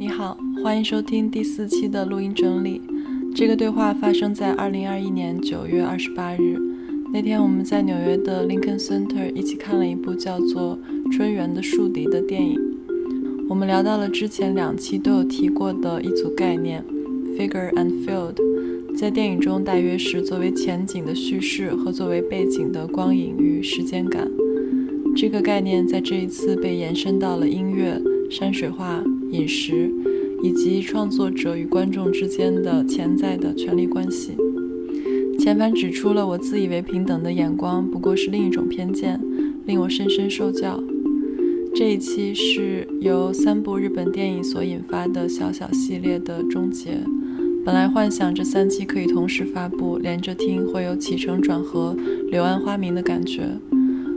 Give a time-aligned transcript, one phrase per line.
[0.00, 2.80] 你好，欢迎收听第四期的录音整理。
[3.34, 6.56] 这个对话发生在二零二一年九月二十八日。
[7.12, 10.78] 那天我们在纽约的 Lincoln Center 一起看了一部叫做
[11.10, 12.56] 《春园的树敌》的电影。
[13.48, 16.84] 我们聊到了之前两期都有提过的一组概念
[17.36, 18.36] ：figure and field，
[18.96, 24.30] 在电影中大约是作为前景的叙事和作为背景的光影与时间感。
[25.16, 29.90] 这个概念在这一次被延伸到了音乐、山水画、饮食，
[30.42, 34.36] 以及创作者与观众之间的潜在的权力关系。
[35.38, 39.20] 前番指出了我自以为平等的眼光不过是另一种偏见，
[39.66, 40.82] 令我深深受教。
[41.74, 46.98] 这一期是由三部日本电影所引发的小小系列的终结。
[47.64, 51.94] 本来幻想这三期可以同时发布，连着听会有起承转合、
[52.30, 53.42] 柳暗花明的感觉。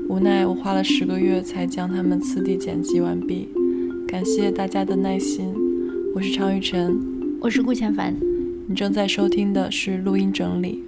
[0.07, 3.47] 无奈我花了十个月才将它们次第剪辑完毕，
[4.11, 5.55] 感谢大家的耐心。
[6.13, 6.99] 我是常雨晨，
[7.39, 8.13] 我是顾千凡。
[8.67, 10.83] 你正在收听的是录音整理。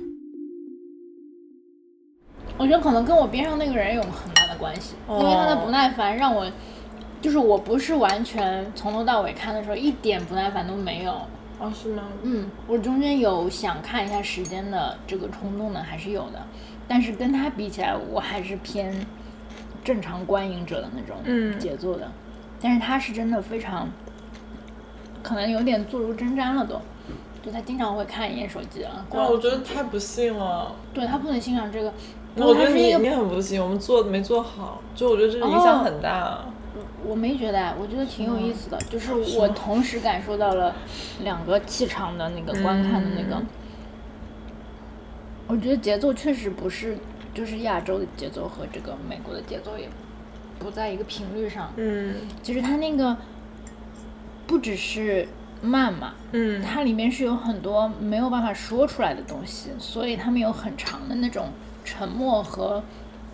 [2.58, 6.52] 我觉得可能跟我边上那个人有很大的关系，因为他的不耐烦让我，
[7.22, 11.14] 就是我不是完全从头到尾看的时候一点不耐烦都没有。
[11.60, 12.04] 哦，是吗？
[12.24, 16.46] 嗯，我中间有想看一下时间的这个冲动呢，还是有的。
[16.90, 18.94] 但是跟他比起来，我还是偏
[19.82, 22.12] 正常观影者的那种节奏的。
[22.64, 23.90] 但是他是真的非常，
[25.22, 26.82] 可能有点坐如针毡了都。
[27.44, 29.06] 就他经常会看一眼手机啊。
[29.10, 30.74] 哇，我觉得太不幸了。
[30.94, 31.94] 对他不能欣赏这个。
[32.38, 36.40] 我觉得你你很不幸，我们做没做好，就我觉得这影响很大。
[37.06, 40.74] 我没觉得，我觉得挺有意思的，就是我同时感受到了
[41.22, 43.44] 两个气场的那个观看的那个。
[45.48, 46.98] 我觉得节奏确实不是，
[47.34, 49.90] 就是亚洲的节奏和这个美国的节奏也
[50.64, 51.72] 不在一个频率上。
[51.76, 53.16] 嗯，就是它那个
[54.48, 55.28] 不只是
[55.62, 61.50] 慢嘛，嗯，它里面是有很多没有办法说出来的东西，所以他们有很长的那种
[61.84, 62.82] 沉默和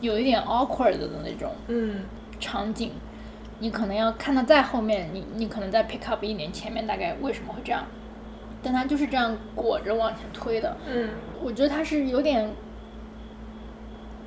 [0.02, 2.02] 有一点 awkward 的那种嗯
[2.40, 2.92] 场景。
[3.62, 7.86] 你可能要看到再后面，你你可能再 pick up 一点前面大概为什么会这样。
[8.62, 11.10] 但它就是这样裹着往前推的，嗯，
[11.42, 12.50] 我觉得它是有点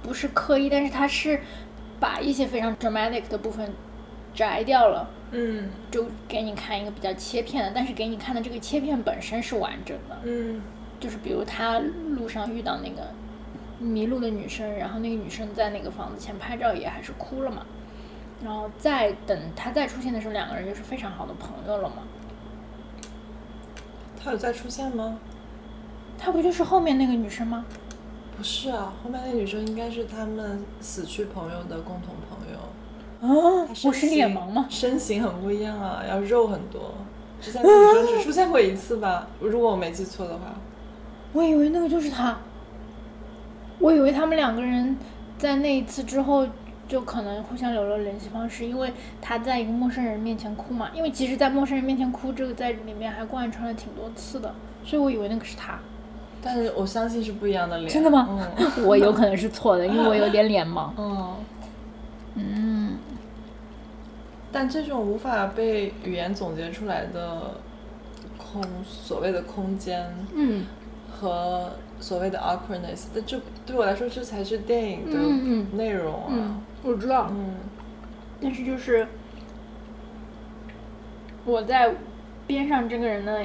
[0.03, 1.39] 不是刻意，但是它是
[2.03, 3.73] 把一些非常 dramatic 的部分
[4.35, 10.61] 摘掉了，嗯，就给你看一个比较切片的，但是给你看的这个切片本身是完整的，嗯，
[10.99, 13.09] 就是比如他路上遇到那个
[13.79, 17.65] 迷路的女生，然后那个女生在那个房子前拍照也还是哭了嘛，
[18.43, 22.03] 然后再等他再出现的时候，两个人就是非常好的朋友了嘛。
[24.21, 25.21] 他有再出现吗？
[26.19, 27.65] 他不就是后面那个女生吗？
[28.37, 32.59] 不是啊，后面那女生应该是他们死去朋友的共同朋友。
[33.21, 34.67] 啊，我是脸盲吗？
[34.69, 36.95] 身形很不一样啊，要肉很多。
[37.41, 40.55] 之前那女生只出现过一次吧，如果我没记错的话。
[41.33, 42.37] 我以为那个就是他。
[43.79, 44.97] 我以为他们两个人
[45.39, 46.47] 在那一次之后。
[46.89, 50.91] 就可能互相留了联系方式，因为他在一个陌生人面前哭嘛。
[50.93, 54.55] 因为其实，在陌生人面前哭，这个在里面还贯穿了挺多次的，
[54.85, 55.79] 所以我以为那个是他。
[56.43, 57.89] 但是我相信是不一样的脸。
[57.89, 58.29] 真的吗？
[58.57, 60.91] 嗯， 我有可能是错的，因为我有点脸盲。
[60.99, 61.37] 嗯。
[62.35, 62.99] 嗯。
[64.51, 67.55] 但这种无法被语言总结出来的
[68.37, 70.67] 空，所谓的空间，嗯，
[71.11, 71.71] 和。
[72.01, 76.59] 所谓的 awkwardness，那这对我来说，这才是电影的内容啊！
[76.83, 77.55] 我知道，嗯，
[78.41, 79.07] 但是就是
[81.45, 81.95] 我在
[82.45, 83.41] 边上这个人的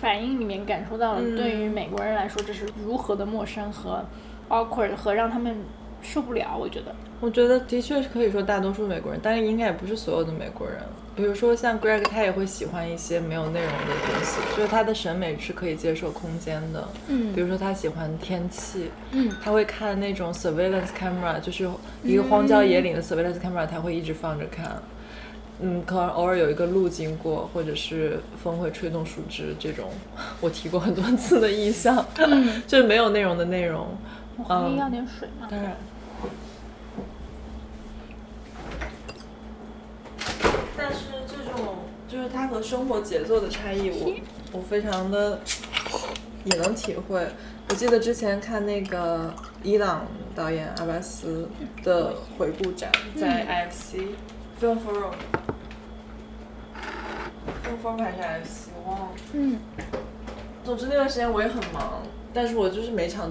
[0.00, 4.04] 反应里面感受到了，对于美国人来说，这是如何的陌生和
[4.48, 5.56] awkward 和让他们
[6.02, 6.56] 受不了。
[6.58, 10.78] 我觉得，我觉得的确是可以说大多数美国人，但是应该也不是所有的美国人。
[11.16, 16.86] 比如说像 Greg，他也会喜欢一些没有内容的东西，就是他的审美是可以接受空间的。
[17.08, 21.66] 嗯，比如说他喜欢天气，嗯，他会看那种 surveillance camera，就是
[22.02, 24.76] 一个荒郊野岭的 surveillance camera，他会一直放着看。
[25.60, 29.90] 嗯，可能偶尔有一个路经过，或者是风会吹动树枝这种，
[30.40, 32.04] 我提过很多次的意象，
[32.66, 33.86] 就是没有内容的内容。
[34.36, 35.48] 我可以要点水吗？
[35.50, 35.76] 当然。
[40.76, 41.76] 但是这种
[42.06, 44.14] 就是它和生活节奏的差异，我
[44.52, 45.40] 我非常的
[46.44, 47.26] 也能体会。
[47.70, 51.48] 我记得之前看那个伊朗导演阿巴斯
[51.82, 54.02] 的回顾展，在 IFC
[54.60, 55.14] Film Forum
[57.98, 59.08] 还是 IFC，我忘了。
[59.32, 59.58] 嗯。
[60.64, 62.02] 总之那段时间我也很忙，
[62.34, 63.30] 但是我就是每场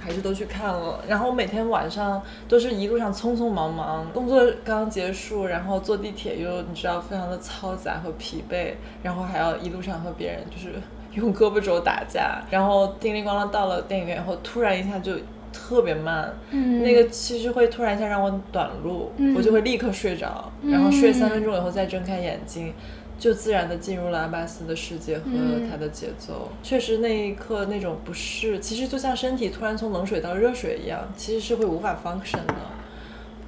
[0.00, 1.02] 还是都去看了。
[1.08, 10.74] 然后我每天晚上都是一路上匆匆忙忙，工作刚结束，然后坐地铁又你知道非常的嘈杂和疲惫，然后还要一路上和别人就是
[11.18, 15.12] 用胳膊肘打架，然后叮铃咣啷到了电影院以后，突然一下就
[15.54, 22.74] 特别慢，那个其实会突然一下让我短路，我就会立刻睡着，然后睡三分钟以后再睁开眼睛。
[23.18, 25.24] 就自然的进入了阿巴斯的世界和
[25.70, 32.54] 他的节奏，确实那一刻那种不适，其实就像身体突然从冷水到热水一样，其实是会无法 function 的。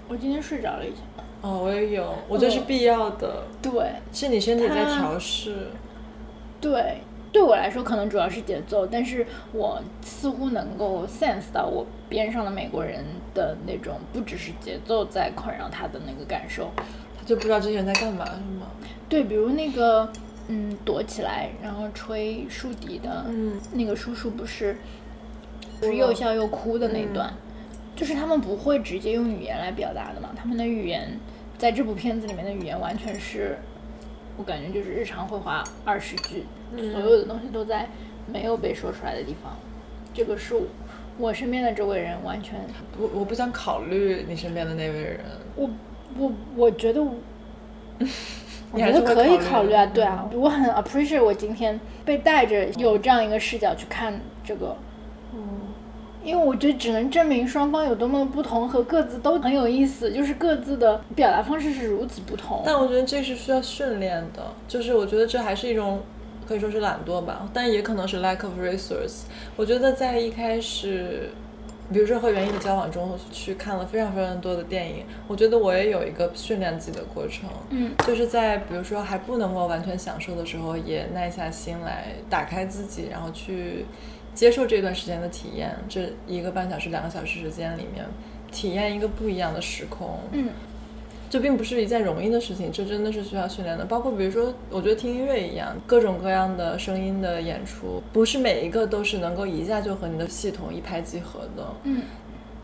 [0.08, 1.02] 我今天睡着了一下。
[1.42, 3.44] 哦，我也有，我觉得是必要的。
[3.60, 3.72] 对，
[4.12, 5.68] 是你身体在调试。
[6.60, 13.04] 对，对我来说可能主要是节奏，但是我似乎能够 sense 到我边上的美国人
[13.34, 16.70] 的那种不只是节奏在困扰他的那个感受。
[17.18, 18.65] 他就不知道这些人在干嘛，是吗？
[19.08, 20.10] 对，比如那个，
[20.48, 24.76] 嗯，躲起来然后吹竖笛的，嗯，那个叔叔不是，
[25.80, 27.32] 是又笑又哭的那段，
[27.94, 31.18] 就是他们不会直接用语言来表达的嘛，他们的语言
[31.56, 33.58] 在这部片子里面的语言完全是，
[34.36, 36.44] 我感觉就是日常会话二十句，
[36.92, 37.88] 所有的东西都在
[38.26, 39.56] 没有被说出来的地方，
[40.12, 40.54] 这个是
[41.16, 42.58] 我身边的这位人完全，
[42.98, 45.20] 我我不想考虑你身边的那位人，
[45.54, 45.70] 我。
[46.18, 47.04] 我我觉得，
[48.72, 54.76] 我觉得可以考虑啊，对啊，我很 appreciate 我今天被带着有这样一个视角去看这个，
[55.32, 55.40] 嗯，
[56.24, 62.62] 因为我觉得只能证明双方有多么不同和各自都很有意思，就是各自的表达方式是如此不同。
[62.66, 66.00] 但我觉得这是需要训练的，就是我觉得这还是一种
[66.46, 69.22] 可以说是懒惰吧，但也可能是 lack of resource。
[69.56, 71.30] 我觉得在一开始。
[71.92, 83.86] 比如说和袁艺的交往中去看了非常非常多的电影，我觉得我也有一个训练自己的过程，嗯，就是在比如说还不能够完全享受的时候，也耐下心来打开自己，然后去
[84.34, 88.04] 接受这段时间的体验，这一个半小时、两个小时时间里面，
[88.50, 90.48] 体验一个不一样的时空，嗯。
[91.28, 93.84] 这并不是一件容易的事情，这真的是需要训练的。
[93.84, 101.67] 包括比如说，我觉得听音乐一样，各种各样的声音的演出，不是每一个都是能够一下就和你的系统一拍即合的。
[101.82, 102.02] 嗯，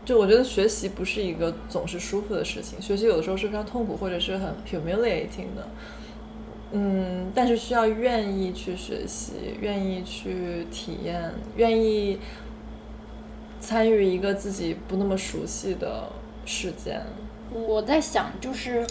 [0.05, 5.67] 就我觉得学习不是一个总是舒服的事情，学习有的时候是非常痛苦或者是很 humiliating 的。
[6.71, 12.17] 嗯，但是需要愿意去学习，愿意去体验，愿意
[13.59, 16.09] 参与一个自己不那么熟悉的
[16.45, 17.01] 事件。
[17.53, 18.85] 我在想，就是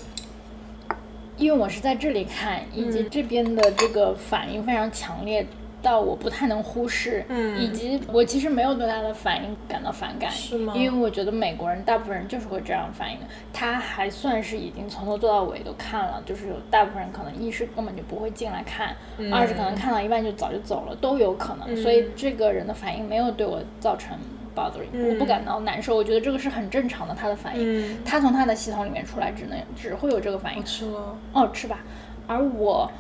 [1.37, 5.45] 因为我是在这里看，以及这边的这个反应非常强烈，
[5.83, 7.25] 到我不太能忽视。
[7.29, 10.73] 嗯，以及我其实没有对他的反应感到反感，是吗？
[10.77, 13.27] 因为我觉得美国人大部分人就是会这样反应的。
[13.53, 18.95] 他还算是已经从头做到尾都看了，就是有大部分人可能一是根本就不会进来看，
[19.33, 21.77] 二是可能看到一半就早就走了，都有可能。
[21.83, 24.17] 所以这个人的反应没有对我造成。
[24.55, 30.65] bothering，我不感到难受，我觉得这个是很正常的，他的反应，他从他的系统里面出来，只能只会有这个反应。
[30.65, 31.81] 吃了，哦，吃吧。
[32.27, 32.91] 而我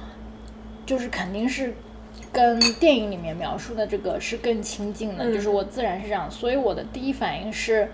[0.84, 1.74] 就是肯定是
[2.32, 7.90] 跟电影里面描述的这个是更亲近的，就是我自然是这样，所以我的第一反应是，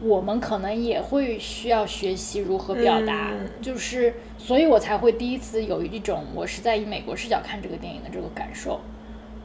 [0.00, 8.80] 我们可能也会需要学习如何表达，就是，所以我才会第一次有一种我是在以美国视角看这个电影的这个感受。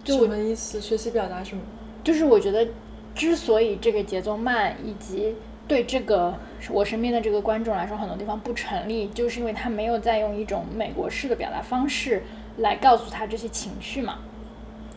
[0.04, 0.80] 就什么意思？
[0.80, 1.62] 学习表达什么？
[2.04, 2.68] 就是我觉得。
[3.16, 5.36] 之所以这个节奏慢，以及
[5.68, 6.34] 对这个
[6.72, 12.24] 我身边的这个观众来说很多地方不成立，就是因为他没有在用一种美国式的表达方式
[12.58, 14.20] 来告诉他这些情绪嘛。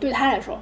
[0.00, 0.59] 对他来说，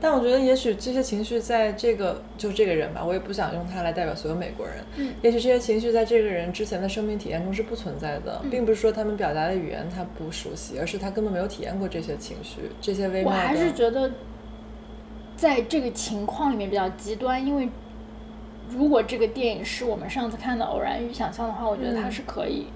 [0.00, 4.76] 但我觉得也许这些情绪在这个就这个人吧，我也不想用他来代表所有美国人。
[4.96, 13.36] 嗯，也许这些情绪在这个人之前的生命体验中是不存在的，并不是说他们表达的语言他不熟悉，而是他根本没有体验过这些情绪，这些微妙的。
[13.36, 14.10] 我还是觉得。
[15.42, 17.68] 在这个情况里面比较极端，因为
[18.68, 22.68] 如果这个电影是我们上次看的《偶然与想象》的话，我觉得他是可以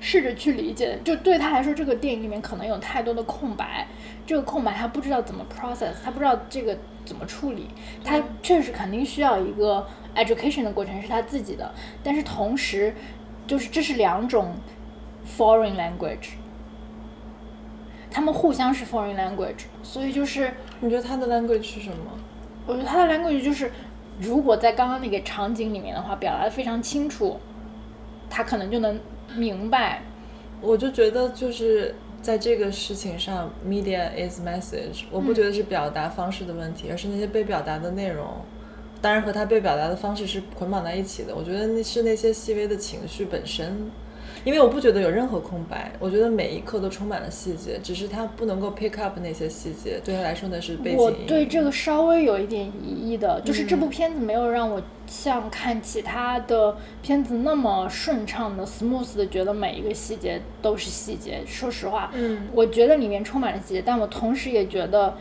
[0.00, 0.96] 试着去理解的。
[1.04, 3.86] 就对他来说，这个电影里面可能有太多的空白，
[4.24, 7.68] 这个空白他不知道怎么 process，他不知道这个怎么处理。
[8.02, 12.94] 他确实肯定需要一个 education 的过程是他自己的，但是同时
[13.46, 14.54] 就是这是两种
[15.36, 16.30] foreign language。
[18.14, 21.96] 他们互相是 foreign language，所以就是你觉得他的 language 是什么？
[22.64, 23.72] 我觉得他的 language 就是，
[24.20, 27.40] 如果在刚刚那个场景里面的话，表达的非常清楚，
[28.30, 29.00] 他可能就能
[29.34, 30.02] 明白。
[30.60, 38.28] 我就觉得就是在这个事情上，media is message，我不觉得是表达方式的问题，而是那些被表达的内容，
[39.00, 41.34] 当然和他被表达的方式是捆绑在一起的。
[41.34, 43.90] 我觉得那是那些细微的情绪本身。
[44.44, 50.98] 因为我不觉得有任何空白，我觉得每一刻都充满了细节，只是他不能够 pick up 那些细节，对他来说那是背景。
[50.98, 61.40] 我对这个稍微有一点疑义的，就是这部片子没有让我像看其他的片子那么顺畅的 smooth 的，觉得每一个细节都是细节。
[61.46, 65.14] 说实话，嗯，我觉得里面充满了细节，但我同时也觉得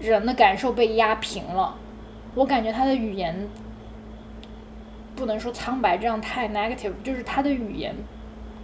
[0.00, 1.76] 人的感受被压平了。
[2.34, 3.46] 我感觉他的语言。
[5.18, 6.92] 不能说苍白，这样太 negative。
[7.02, 7.94] 就是他的语言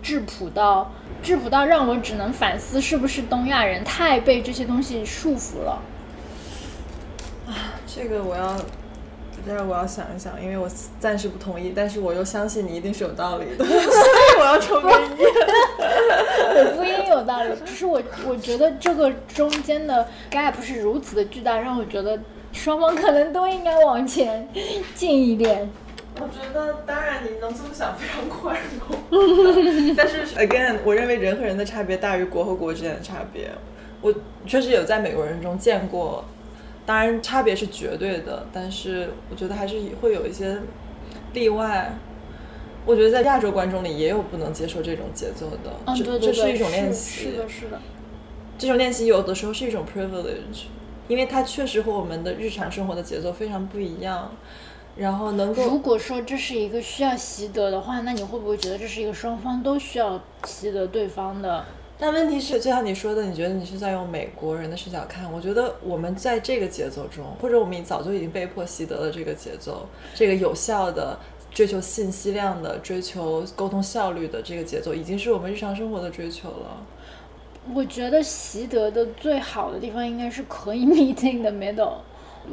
[0.01, 0.91] 质朴到
[1.23, 5.83] 质朴到让我只能反思，是不是东亚人太被这些东西束缚了？
[7.49, 7.53] 啊，
[7.87, 8.57] 这个我要，
[9.47, 10.69] 但是我要想一想，因为我
[11.01, 15.29] 暂时不同意，但是我又相信你一定是有道理的， 所以我要抽根烟。
[16.57, 22.19] 我不一定有道理，只是我我觉得这个中间的 gap 是如此的巨大，让我觉得
[22.53, 24.49] 双方可能都应该往前
[24.95, 25.69] 进一点。
[26.17, 28.99] 我觉得，当然你能这么想非常宽容，
[29.97, 33.51] 但是 again，我认为人和人的差别大于国和国之间的差别。
[34.01, 34.15] 我
[34.47, 36.25] 确实有在美国人中见过，
[36.87, 40.59] 当然差别是绝对的，但是我觉得还是会有一些
[41.33, 41.93] 例外。
[42.87, 47.81] 我觉得在亚洲观众里也有不能接受这种节奏的，这这是一种练习，是的，是的。
[48.59, 50.67] 这种练习有的时候是一种 privilege，
[51.09, 54.31] 因为它确实和我们的日常生活的节奏非常不一样。
[54.97, 61.65] 然后能够，如果说这是一个需要习得的话，那你会不会觉得这是一个双方都需要习得对方的？
[61.99, 65.33] 但问题是，就像你说的，你觉得你是在用美国人的视角看？
[65.33, 71.19] 我觉得我们在这个节奏中，或者我们早就已经被迫习得了这个节奏，这个有效的
[71.53, 76.85] 追求信息量的、追求沟通效率的这个节奏，已经是我们日常生活的追求了。
[77.73, 81.99] 我觉得习得的最好的地方，应该是可以 meet in the middle。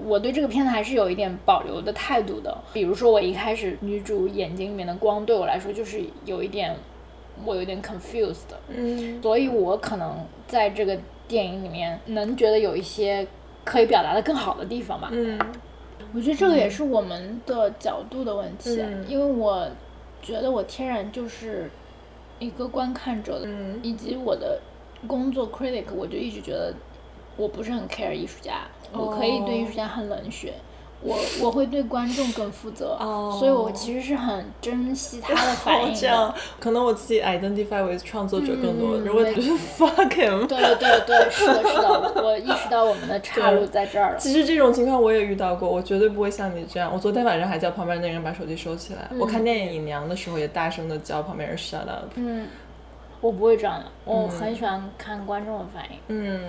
[0.06, 2.58] 我对这个片子还是有一点保留的态度的。
[2.74, 6.76] 比如说，我一开始女主眼睛里面的光对我来说就是有一点，
[7.46, 8.54] 我有点 confused。
[8.70, 9.22] 嗯。
[9.22, 13.28] 所以我可能在这个电影里面能觉得有一些
[13.64, 15.10] 可以表达的更好的地方吧。
[15.12, 15.40] 嗯。
[16.14, 19.66] 我觉得这个也是我们的角度的问题，因为我
[20.22, 21.70] 觉得我天然就是
[22.38, 23.48] 一个观看者的，
[23.82, 24.60] 以及我的
[25.08, 26.74] 工作 critic，我就一直觉得
[27.38, 28.68] 我不是很 care 艺术家。
[28.94, 30.54] 我可以对艺术家很冷血，
[31.02, 32.96] 我我会对观众更负责，
[33.40, 36.36] 所以我其实是很珍惜他的反应的。
[36.60, 40.46] 可能我自己 identify with 创作者更多，如果就是 fuck him。
[40.46, 44.18] 对对对，是的，是的，我意识到我们的岔路在这儿了。
[44.20, 46.92] 其实这种情况我也遇到过，我绝对不会像你这样。
[46.94, 49.10] 我昨天晚上还叫旁边那个人把手机收起来。
[49.18, 52.12] 我看电影《隐娘》的时候也大声的叫旁边人 shut up。
[52.14, 52.48] 嗯，
[53.22, 55.98] 我不会这样的，我很喜欢看观众的反应。
[56.10, 56.42] 嗯。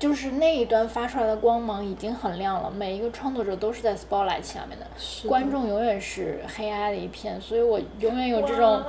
[0.00, 4.86] 就是那一端发出来的光芒已经很亮了，每一个创作者都是在 spotlight 下面的，
[5.28, 8.82] 观众永远是黑暗的一片，所以我永远有这种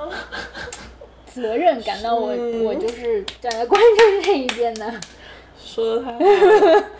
[1.26, 2.28] 责任感到我
[2.64, 4.90] 我就是站在观众这一边的。
[5.62, 6.18] 说的太好，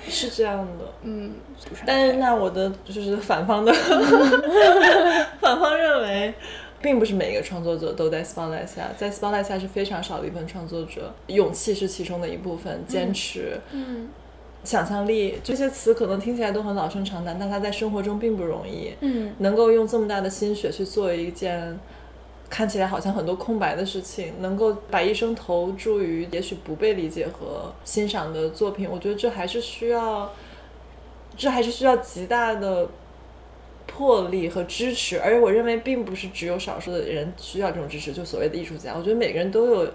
[0.09, 1.35] 是这样的，嗯，
[1.87, 3.73] 但是那我的就是反方的，
[5.41, 6.35] 反方认为。
[6.83, 11.15] 并不是每一个创作者都在 spotlight 下，在 spotlight 下是非常少的一份创作者。
[11.29, 14.09] 勇气是其中的一部分，坚持，嗯，
[14.65, 18.93] 想象力这些词可能听起来都很老生常谈，但他在生活中并不容易。
[19.01, 21.79] 嗯，能够用这么大的心血去做一件
[22.51, 30.33] 看起来好像很多空白的事情，能够把一生投注于也许不被理解和欣赏的作品，我觉得这还是需要，
[31.37, 32.89] 这还是需要极大的。
[33.95, 39.93] 魄力和支持，而且我认为并不是只有少数的人需要这种支持，就所谓的艺术家，我觉得每个人都有，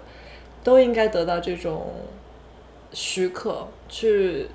[0.62, 1.92] 都应该得到这种
[2.92, 4.46] 许可，去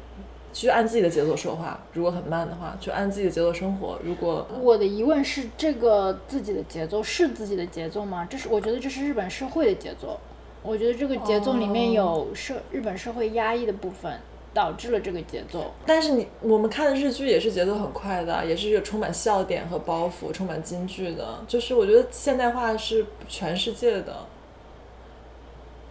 [0.53, 1.79] 去按自己的节奏说话。
[1.91, 4.00] 如果很慢的话，就按自己的节奏生活。
[4.03, 8.25] 如果我的疑问是，这个自己的节奏是自己的节奏吗？
[8.29, 10.19] 这是我觉得这是日本社会的节奏。
[10.62, 14.17] 我觉得这个节奏里面有社日本社会压抑的部分。
[14.53, 21.43] 导致了这个节奏，但是你我们看的日剧也是节奏很快的，也是有充满笑点和包袱、充满金句的。
[21.48, 24.13] 就是我觉得现代化是全世界的。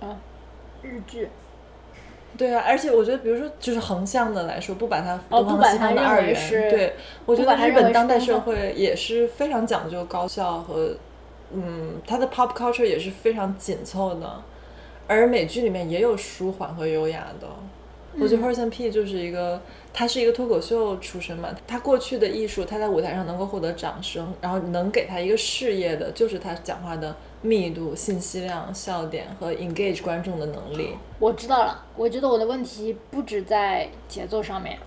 [0.00, 0.16] 啊，
[0.82, 1.28] 日剧。
[2.38, 6.34] 对啊，而且我觉得，比如说，就是横向的来说，不把它东方西方的二元，
[6.70, 6.94] 对，
[7.26, 10.96] 我觉得日本当代社会也是非常讲究高效和，
[11.52, 14.42] 嗯，它的 pop culture 也是非常紧凑的，
[15.06, 17.46] 而美剧里面也有舒缓和优雅的。
[18.18, 19.60] 我觉得 Horson P 就是一个，
[19.92, 30.96] 他是一个脱口秀出身嘛，他过去的艺术，他在舞台上能够获得掌声，然后能给他一个事业的，就是他讲话的密度、信息量、笑点和 engage 观众的能力。
[31.18, 34.78] 我知道了，我觉得我的问题不止在节奏上面，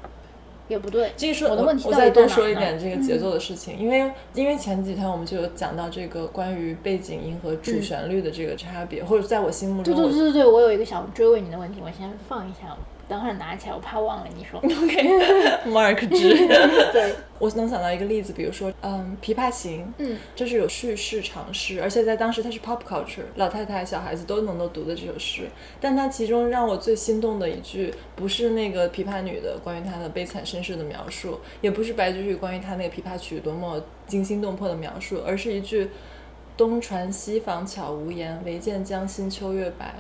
[0.68, 1.12] 也不对。
[1.16, 12.76] 继续说，我的问题我再多说一点这个节奏的事情，因为因为前几天我们就有讲到这个关于背景音和主旋律的这个差别，或者在我心目中，对对对对对，我有一个想追问你的问题，我先放一下，
[13.08, 14.60] 等会儿拿起来，我怕忘了你说。
[14.66, 16.48] OK，Mark 之，
[16.92, 25.44] 对，我能想到一个例子，比如说，嗯，《琵琶行》，嗯，这是有叙事尝试，而且在当时它是 pop culture，老太太、小孩子都能够读的这首诗。
[25.80, 35.90] 但它其中让我最心动的一句，不是那个琵琶女的关于她的悲惨身世的描述，也不是白居易关于她那个琵琶曲多么惊心动魄的描述，而是一句
[36.58, 39.94] “东船西舫悄无言，唯见江心秋月白”。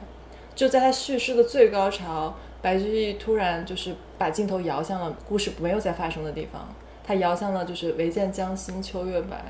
[0.55, 6.67] 就在他叙事的最高潮，白居易突然就是把镜头摇向了故事没有在发生的地方，
[7.03, 9.43] 他摇向了就是唯见江心秋月白。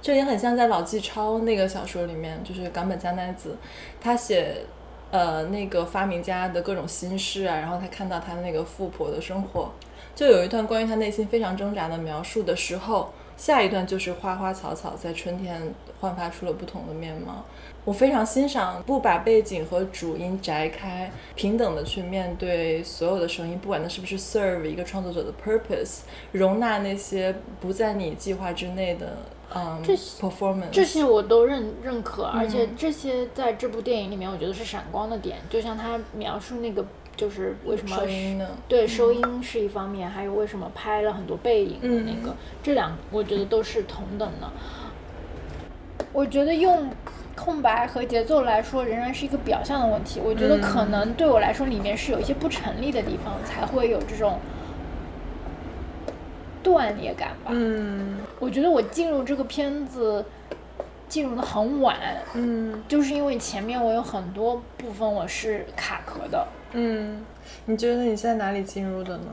[0.00, 3.56] 这也很像在老纪超那个小说里面，就是冈本加奈子，
[4.00, 4.62] 他写
[5.10, 9.72] 呃那个发明家的各种心事啊，然后他看到他那个富婆的生活，
[10.14, 15.60] 就有一段关于他内心非常挣扎的描述的时候，下一段就是花花草草在春天
[16.00, 17.44] 焕发出了不同的面貌。
[17.86, 26.00] 我非常欣赏不把背景和主音摘开，平等的去面对所有的声音，不管它是不是 serve 一个创作者的 purpose，
[26.32, 29.16] 容纳那些不在你计划之内的
[29.54, 30.70] 嗯这些 performance。
[30.72, 35.38] 这些我都认认可，而嗯且这些在这部电影里面，我觉得是闪光的点。
[35.48, 36.84] 就像他描述那个，
[37.16, 38.48] 就是为什么收音呢？
[38.66, 44.50] 对收音是一方面，还有为什么拍了很多背影的那个，这两我觉得都是同等的。
[46.12, 46.88] 我觉得用
[47.36, 50.20] 空白和节奏来说，仍然是一个表象的问题。
[50.24, 54.40] 我觉得可能对我来说，里面是有一些不成立的地方，才会有这种
[56.62, 57.50] 断裂感吧。
[57.50, 60.24] 嗯我觉得我进入这个片子
[61.08, 61.96] 进入的很晚，
[62.34, 66.46] 嗯就是因为前面我有很多部分我是卡壳的。
[66.72, 67.24] 嗯，
[67.66, 69.30] 你觉得你现在哪里进入的呢？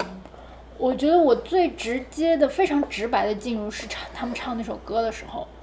[0.78, 5.63] 我觉得我最直接的、非常直白的进入是唱他们唱那首歌的时候，这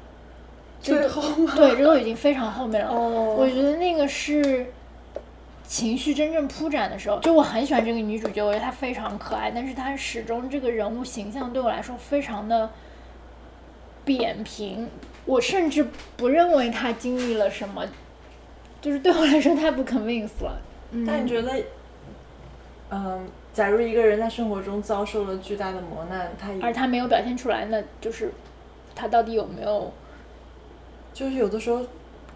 [0.81, 1.53] 最个后吗？
[1.57, 2.91] 对，这都已经非常后面了。
[2.91, 4.67] 哦我觉得那个是
[5.65, 12.71] 情绪真正铺展的时候，就我很喜欢这个女主角，我觉得她非常可爱，但是她始终这个人物形象对我来说非常的
[14.05, 14.89] 扁平，
[15.27, 17.87] 我甚至不认为她经历了什么，
[18.81, 20.61] 就是对我来说太不 convince 了。
[21.07, 21.53] 但你觉得，
[22.91, 28.33] 嗯，假如一个人在生活中遭受了巨大的磨难，他而他没有表现出来，那就是
[28.95, 29.93] 他到底有没有？
[31.13, 31.85] 就是有的时候，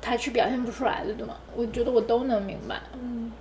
[0.00, 1.36] 他是表现不出来的，对吗？
[1.54, 2.80] 我觉得我都能明白。
[2.94, 3.32] 嗯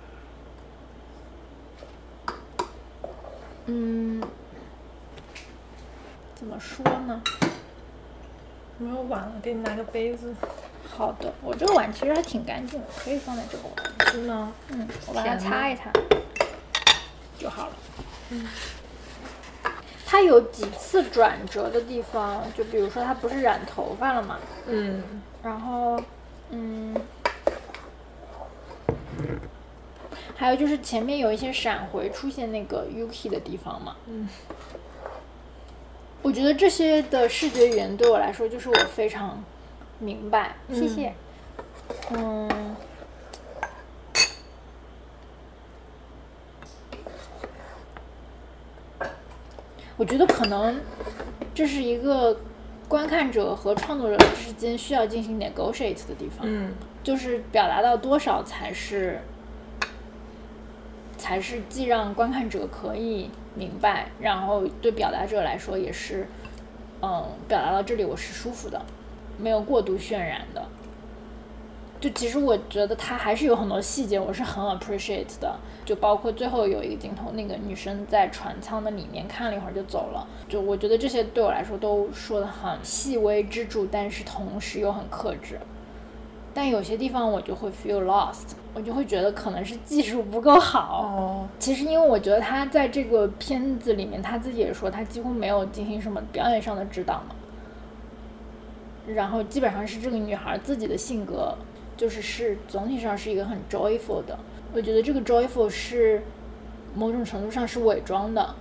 [3.66, 4.22] 嗯，
[6.34, 7.22] 怎么说呢？
[8.78, 10.34] 没有碗了，给你拿个杯子。
[10.86, 14.12] 好的，我这个碗其实还挺干净的，可以放在这个碗。
[14.12, 14.52] 是吗？
[14.68, 15.90] 嗯，我把它擦一擦
[17.38, 17.72] 就好了。
[18.30, 18.46] 嗯，
[20.06, 25.02] 它有几次转折的地方，就比如说它不是染头发了嘛，嗯
[25.42, 26.00] 然后，
[26.50, 26.94] 嗯，
[30.36, 33.96] 还有就是前面有一些闪回出现那个 Yuki 的地方嘛。
[34.06, 34.28] 嗯。
[36.22, 39.42] 我觉得这些的视觉语言对我来说，就是我非常
[39.98, 40.56] 明白。
[40.72, 41.12] 谢谢。
[42.10, 42.74] 嗯。
[49.96, 50.80] 我觉得可能
[51.54, 52.36] 这是一个
[52.88, 56.40] 观看者和创作者之间需要进行 negotiate 的地方。
[56.42, 56.72] 嗯
[57.04, 59.20] 就是表达到多少才是，
[61.18, 66.26] 才是既让观看者可以明白，然后对表达者来说也是，
[67.02, 68.80] 嗯，表达到这里我是舒服的，
[69.36, 70.66] 没有过度渲染的。
[72.04, 85.58] 就其实我觉得他还是有很多细节我是很 appreciate 的，就包括最后有一个镜头，那个女生在船舱的里面看了一会儿就走了，就我觉得这些对我来说都说的很细微之处，但是同时又很克制。
[86.52, 91.04] 但有些地方我就会 feel lost，我就会觉得可能是技术不够好。
[91.04, 97.34] 哦，其实因为我觉得他在这个片子里面，他自己也说他几乎没有进行什么表演上的指导嘛。
[99.06, 101.56] 然后基本上是这个女孩自己的性格，
[101.96, 104.38] 就是是总体上是一个很 joyful 的。
[104.72, 106.22] 我觉得这个 joyful 是
[106.94, 108.54] 某种程度上是伪装的，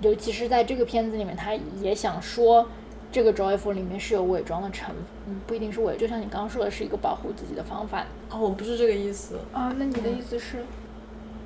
[0.00, 2.68] 尤其是在这个片子里面，他也想说
[3.12, 9.74] 这个 joyful 里面是有伪装的成分，嗯，不一定是伪，就像你刚刚说的是一个保护自己的方法哦，我不是这个意思，啊。
[9.78, 10.64] 那你的意思是？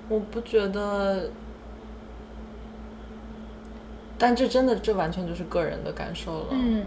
[0.09, 1.31] 我不觉得，
[4.19, 6.47] 但这真的这完全就是个人的感受了。
[6.51, 6.85] 嗯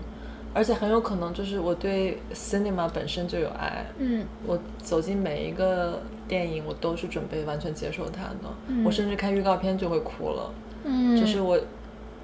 [0.53, 8.53] 而且很有可能就是我对 cinema 本身就有爱，嗯我走进每一个电影，我都是准备完全接受它的。
[8.67, 10.53] 嗯我甚至看预告片就会哭了。
[10.83, 11.59] 嗯，就是我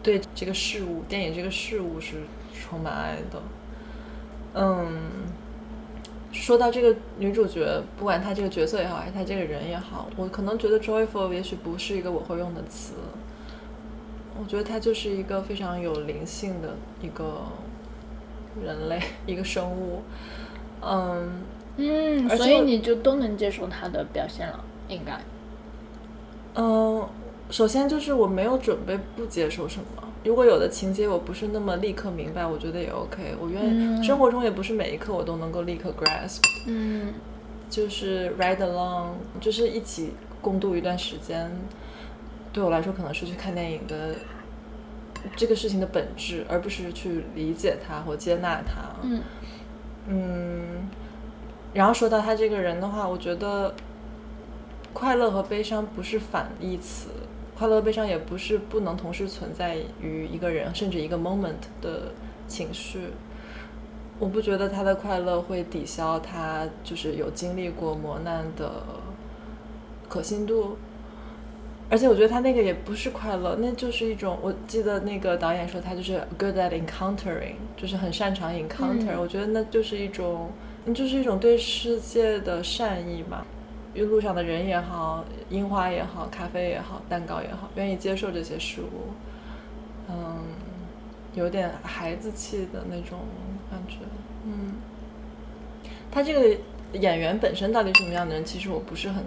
[0.03, 2.17] 对这个事物，电影这个事物是
[2.53, 3.41] 充满爱的。
[4.53, 4.87] 嗯，
[6.31, 12.93] 说到这个女主角，不管她这个角色也好，还是她这个人也好，我可能觉得 joyful 也许不是一个我会用的词。
[14.39, 17.41] 我觉得她就是一个非常有灵性的一个
[18.63, 20.01] 人类， 一个生物。
[20.81, 21.43] 嗯
[21.77, 25.19] 嗯，所以你就都能接受他的表现了，应该。
[26.55, 27.07] 嗯，
[27.49, 29.85] 首先就是我没有准备不接受什么。
[30.25, 33.35] 如果有的情节我不是那么立刻明白，我觉得也 OK。
[33.39, 36.41] 我愿意生活中也不是每一刻我都能够立刻 grasp。
[36.67, 37.13] 嗯，
[37.69, 41.49] 就是 ride along，就是一起共度一段时间。
[42.51, 44.15] 对我来说，可能是去看电影的
[45.35, 48.95] 这个事情的本质，而不是去理解他或接纳他。
[49.01, 49.21] 嗯
[50.07, 50.89] 嗯。
[51.73, 53.73] 然后说到他这个人的话，我觉得
[54.93, 57.09] 快乐和悲伤不是反义词。
[57.55, 62.13] 快乐、悲伤也不是不能同时存在于一个人甚至一个 moment 的
[62.47, 63.09] 情绪。
[64.17, 68.83] 我不觉得他的快乐会抵消他就是有经历过磨难的
[70.07, 70.77] 可信度，
[71.89, 74.37] 而且我觉得他那个也不是快乐，那就是一种。
[74.41, 79.19] 我记得那个导演说他就是 good at encountering，就是很擅长 encounter。
[79.19, 80.51] 我觉得那就是一种，
[80.85, 83.45] 那就是一种对世界的善意嘛。
[83.95, 89.11] 路上的人也好，樱花也好，咖啡也好，蛋糕也好，愿意接受这些事物，
[90.07, 90.37] 嗯，
[91.33, 93.19] 有点孩子气的那种
[93.69, 93.97] 感觉，
[94.45, 94.75] 嗯。
[96.11, 96.57] 他这个
[96.93, 99.23] 演员本身到底什么样的人，其实我不是很，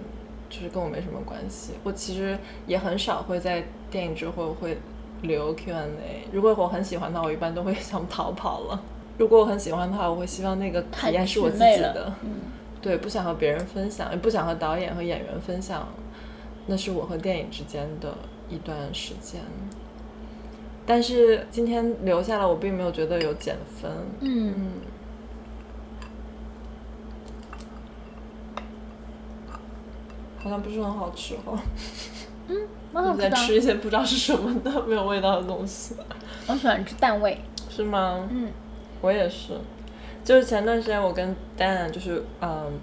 [0.53, 1.73] 就是跟我没什么关系。
[1.83, 2.37] 我其实
[2.67, 4.77] 也很少会在电影之后会
[5.23, 6.27] 留 Q&A。
[6.31, 8.79] 如果我很喜欢的话，我一般都会想逃跑了。
[9.17, 12.13] 如果我很喜欢的话，我会希望那个体验是我自己的。
[12.79, 15.87] 对，不想和别人分享，也不想和导演和演员分享，
[16.67, 18.13] 那是我和电影之间的
[18.47, 19.41] 一段时间。
[20.85, 23.91] 但是今天留下来，我并没有觉得有减分。
[24.19, 24.53] 嗯。
[30.43, 31.57] 好像不是很好吃哈。
[32.47, 32.57] 嗯，
[32.91, 35.95] 我在吃一些不知道是什么的 没有味道的东西。
[36.47, 37.39] 我喜欢吃蛋味。
[37.69, 38.27] 是吗？
[38.29, 38.51] 嗯，
[39.01, 39.53] 我也是。
[40.23, 42.79] 就是前段时间我跟 Dan 就是嗯，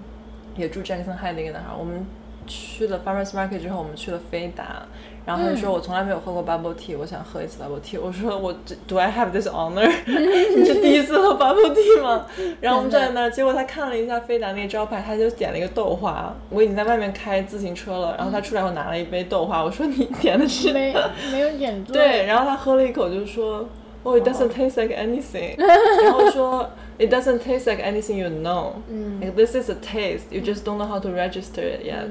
[0.57, 2.05] 也住 Jackson High 的一个男孩，我们
[2.51, 4.83] 去了 Farmers Market 之后，我们去了飞达，
[5.25, 8.01] 然后他就说我从来没有喝过 bubble tea，我想喝一次 bubble tea。
[8.03, 8.53] 我说我
[8.89, 9.89] Do I have this honor？
[10.05, 12.27] 你是第一次喝 bubble tea 吗？
[12.61, 16.35] 然后我们站在那儿，结果他看了一下飞达那个招牌，他就点了一个豆花。
[16.49, 20.93] 我已经在外面开自行车了，然后他出来后拿了一杯豆花，我说你点的是没
[21.31, 21.95] 没有点对。
[21.95, 23.69] 对，然后他喝了一口就说
[24.03, 25.57] ，Oh it doesn't taste like anything。
[26.03, 26.71] 然后说。
[27.03, 28.75] It doesn't taste like anything you know.
[29.23, 30.25] Like this is a taste.
[30.31, 32.11] You just don't know how to register it yet.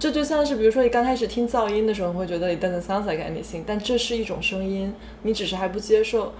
[0.00, 6.32] 这就像是，比如说你刚开始听噪音的时候，你会觉得 it doesn't sound like anything，但这是一种声音，你只是还不接受。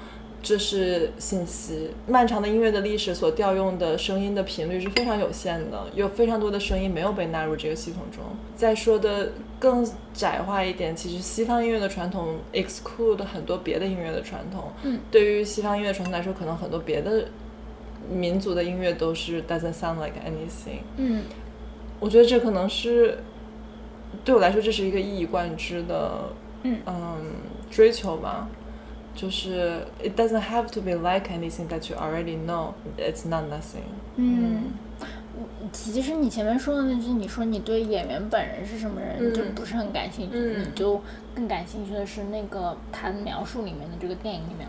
[0.44, 1.90] 这是信息。
[2.06, 8.22] 漫长的音乐的历史所调用的声音的频率是非常有限的，有非常多的声音没有被纳入这个系统中。
[8.54, 14.70] 再说的更窄化一点，其实西方音乐的传统 exclude 很多别的音乐的传统。
[14.84, 17.24] 嗯，对于西方音乐传统来说，可能很多别的。
[18.12, 20.80] 民族的音乐都是 doesn't sound like anything。
[20.98, 21.22] 嗯，
[21.98, 23.16] 我觉得这可能是
[24.22, 26.28] 对我来说，这是一个一以贯之的
[26.64, 26.82] 嗯
[27.70, 28.46] 追求吧。
[29.14, 32.74] 就是 it doesn't have to be like anything that you already know.
[32.98, 33.84] It's not nothing。
[34.16, 34.72] 嗯，
[35.72, 41.00] 其实你前面说的那句，你说你对演员本人是什么人就不是很感兴趣，你就
[41.34, 44.68] 更感兴趣的是那个他描述里面的这个电影里面。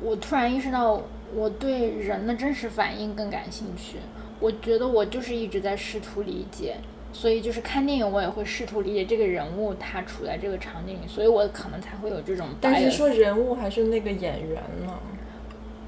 [0.00, 1.02] 我突然意识到。
[1.34, 3.96] 我对人的真实反应更感兴趣。
[4.38, 6.76] 我觉得我就是一直在试图理解，
[7.18, 12.46] 所以就是看电影我也会试图理解这个人物他处在这个场景里，所以我可能才会有这种。
[12.60, 14.92] 但是说人物还是那个演员呢？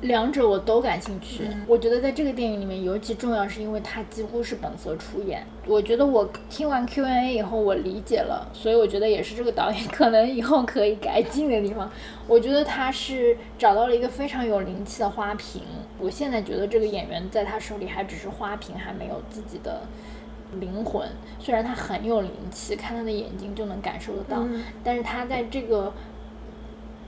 [0.00, 1.42] 两者我都感兴趣。
[1.66, 5.44] 我觉得在这个电影里面尤其重要，是因为他几乎是本色出演。
[5.66, 11.90] 我觉得我听完 Q&A 以后，我理解了，所以我觉得也是这个导演可能以后可以改进的地方。
[12.26, 15.62] 我觉得他是找到了一个非常有灵气的花瓶。
[15.98, 19.82] 我现在觉得这个演员在他手里还只是花瓶，还没有自己的
[20.60, 21.08] 灵魂。
[21.38, 24.44] 虽然他很有灵气，看他的眼睛就能感受得到，
[24.82, 25.92] 但是他在这个。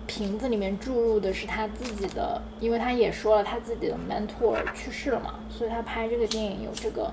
[0.07, 7.13] 瓶子里面注入的是他自己的，因为他也说了他自己的 mentor 去世了嘛，所以他拍这个电影有这个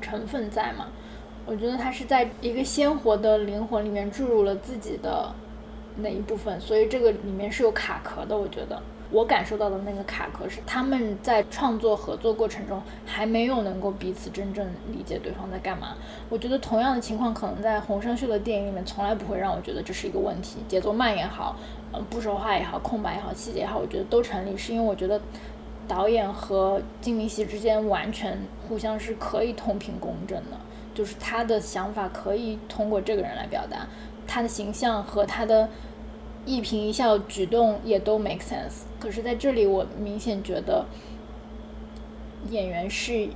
[0.00, 0.88] 成分在嘛。
[1.46, 5.32] 我觉得他是在一个鲜活的灵魂里面注入了自己的
[5.98, 8.36] 那一部分，所以这个里面是有卡壳的。
[8.36, 15.94] 我觉得我感受到的那个卡壳是他们在创作合作过程中还没有能够彼此真正理解对方在干嘛。
[16.30, 21.54] 我觉得同样的情况可能在洪尚秀的电影里面从来不会让我觉得这是一个问题，节奏慢也好，
[21.92, 25.20] 呃不说话也好，空白也好，细节也好，我觉得都成立，是因为我觉得
[25.86, 30.56] 导演和金明熙之间完全互相是可以同频共振的，
[30.94, 33.86] 就是他的想法可以通过这个人来表达，
[34.26, 35.68] 他的形象和他的。
[36.44, 40.84] 一颦一笑、举动也都 make sense，可是在这里我明显觉得
[42.50, 43.28] 演员是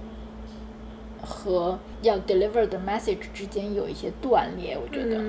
[1.23, 4.77] 和要 deliver 的 message 之间有一些断裂。
[4.77, 5.23] 我觉得，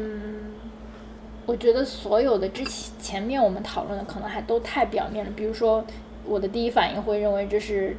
[1.45, 5.31] 我觉得所有的之前前面我们讨论的可能还都太表面了。
[5.35, 5.85] 比如说，
[6.25, 7.95] 我的第一反应会认为这是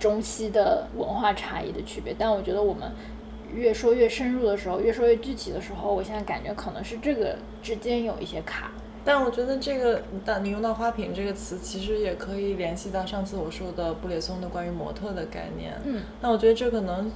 [0.00, 2.90] 中西的文化差异的区别，但我觉得我们。
[3.54, 8.72] 越说越深入的时候，越说越具体的时候，我现在感觉可能是这个之间有一些卡。
[9.06, 15.74] 但我觉得这个，当你用到“花瓶”这个词，其实也可以联系到上次我说的布列松的关于模特的概念。
[15.84, 16.02] 嗯。
[16.22, 17.12] 那我觉得这可能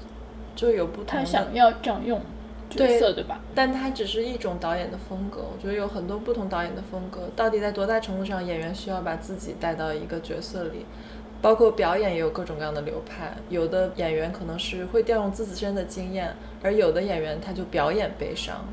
[0.55, 1.07] 就有不同。
[1.07, 2.21] 他想要这样用
[2.69, 3.41] 角色，对吧？
[3.55, 5.47] 但他只是一种导演的风格。
[5.51, 10.85] 我觉得有很多不同导演的风格，到底在多大程度上，演员需要把自己带到一个角色里？
[11.41, 18.65] 包括表演也有各种各样的流派，有的演员可能是会调用自身的经验，而有的演员他就表演悲伤，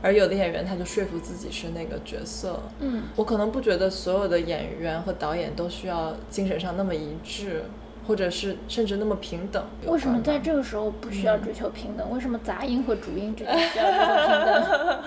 [0.00, 2.62] 而有的演员他就说服自己是那个角色。
[2.78, 7.64] 嗯，我可能不觉得所有的演员和导演都需要精神上那么一致，
[8.06, 9.64] 或者是甚至那么平等。
[9.86, 12.08] 为什么在这个时候不需要追求平等？
[12.12, 14.44] 为什么杂音和主音之间需要追求平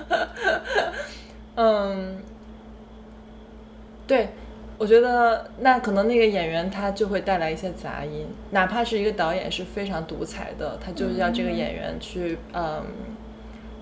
[0.09, 0.27] 等？
[1.55, 2.17] 嗯，
[4.05, 4.29] 对。
[4.77, 12.83] 我觉得那可能那个演员他就会带来一些杂音，哪怕是一个导演是非常独裁的，他就是要这个演员去嗯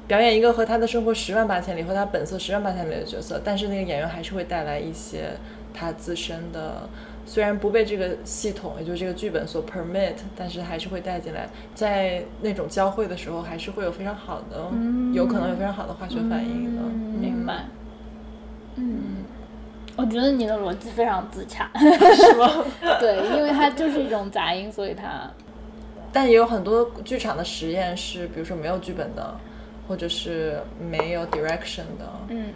[0.07, 5.31] 表演一个和他的生活十万八千里、和他本色十万八千里的角色，但是那个演员还是会带来一些
[5.73, 6.87] 他自身的，
[7.25, 14.69] 虽然不被这个系统，也就是这个剧本所 permit，但是还是会带进来，在那种交汇的时候，还是会有非常好的，
[15.13, 16.83] 有可能有非常好的化学反应的。
[17.19, 17.65] 明白。
[18.75, 19.23] 嗯。
[19.95, 22.65] 我觉得你的逻辑非常自洽，是吗？
[22.99, 25.29] 对，因为它就是一种杂音，所以它。
[26.11, 29.35] 但也有很多剧场的实验是，比如说没有剧本的，
[29.87, 32.53] 或者是没有 direction 的，嗯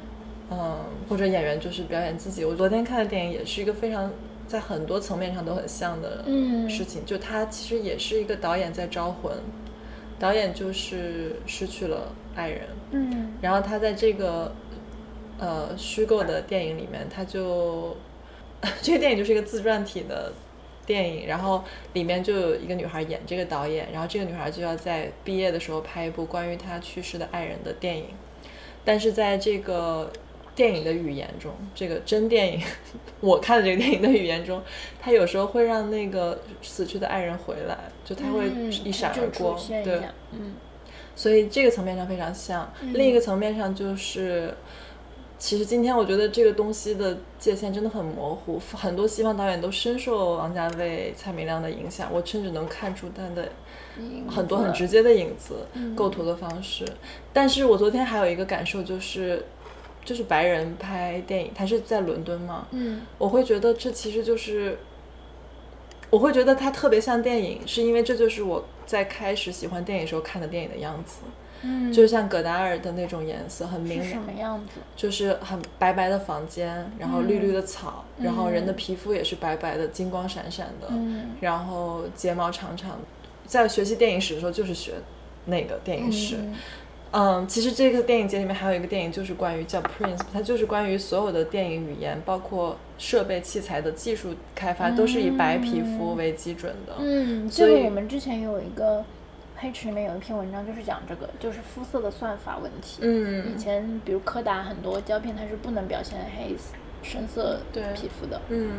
[0.50, 2.43] 嗯，或者演员就是表演自己。
[2.43, 4.12] 我昨天看的电影也是一个非常
[4.47, 6.23] 在很多层面上都很像的
[6.67, 9.32] 事情，就他其实也是一个导演在招魂，
[10.17, 14.52] 导演就是失去了爱人，嗯，然后他在这个。
[15.39, 17.95] 呃，虚构的电影里面，它就
[18.82, 20.34] 这个电影就是一个自传体的
[20.84, 28.06] 电影，然后里面就有一个女孩演这个导演，然后这个女孩就要在毕业的时候拍一部关于她去世的爱人的电影，
[28.84, 30.12] 但是在这个
[30.56, 32.63] 电影的语言中，这个真电影
[33.21, 34.60] 我看的这个电影的语言中，
[35.00, 38.50] 他有时候会让那个死去的爱人回来，就他会
[38.84, 40.56] 一闪而过，对，嗯，
[41.15, 44.52] 所以这个层面上非常像，另一个层面上就是。
[45.39, 53.47] 其实今天我觉得这个东西的界限真的很模糊，很多西方导演都深受王家卫、蔡明亮的影响，我甚至能看出他的
[54.28, 56.84] 很多很直接的影子、构图的方式。
[57.32, 59.45] 但是我昨天还有一个感受就是，
[60.04, 64.80] 就是白人拍电影，他是在伦敦嘛，嗯，我会觉得这其实就是，
[66.10, 71.19] 我会觉得他特别像电影，是因为这就是我在开始喜欢电影时候看的电影的样子。
[71.69, 74.80] 嗯，就像葛达尔的那种颜色，很明，什么样子？
[74.95, 80.88] 就是很白白的房间，然后绿绿的草，然后人的皮肤也是白白的，金光闪闪的，
[81.41, 82.97] 然后睫毛长长。
[83.45, 84.93] 在学习电影史的时候，就是学
[85.45, 86.38] 那个电影史。
[87.12, 96.93] 嗯，其实这个电影节里面还有一个电影，就是关于叫 Prince，它就是关于所有的电影语言，包括设备器材的技术开发，都是以白皮肤为基准的。
[96.99, 99.03] 嗯，所以我们之前有一个。
[99.60, 103.00] 黑池里面有一篇文章，就是讲这个，就是肤色的算法问题。
[103.02, 106.56] 嗯，以前比如柯达很多胶片，它是不能表现黑
[107.02, 107.60] 深色
[107.96, 108.39] 皮肤的。
[108.50, 108.74] 嗯，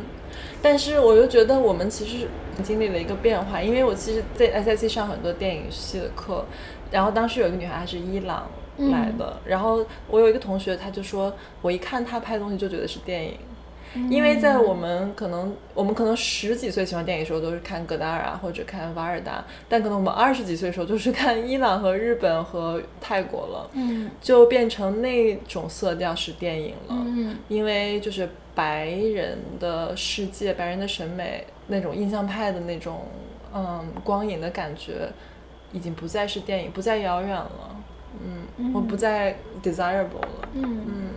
[0.61, 2.27] 但是我又觉得我们其实
[2.63, 6.45] 经历了一个变化，因为我其实，在 S I C 上很多电影系的课，
[6.89, 13.37] 然后当时有一个女孩，她是伊朗来的，然后我有一个同学，他就说我一看他拍东西就觉得是电影。
[14.09, 33.07] 因为在我们可能，我们可能十几岁喜欢电影的时候都是看戈达尔啊，或者看瓦尔达，但可能我们二十几岁的时候就是看伊朗和日本和泰国了，嗯，就变成那种色调式电影了，嗯，因为就是白人的世界、白人的审美那种印象派的那种
[33.53, 35.09] 嗯光影的感觉，
[35.71, 37.75] 已经不再是电影，不再遥远了，
[38.23, 39.35] 嗯，我不再。
[39.61, 41.09] desirable 了，嗯嗯。